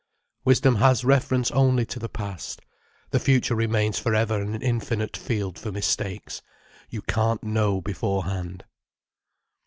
Wisdom 0.43 0.77
has 0.77 1.05
reference 1.05 1.51
only 1.51 1.85
to 1.85 1.99
the 1.99 2.09
past. 2.09 2.63
The 3.11 3.19
future 3.19 3.53
remains 3.53 3.99
for 3.99 4.15
ever 4.15 4.41
an 4.41 4.59
infinite 4.63 5.15
field 5.15 5.59
for 5.59 5.71
mistakes. 5.71 6.41
You 6.89 7.03
can't 7.03 7.43
know 7.43 7.81
beforehand. 7.81 8.63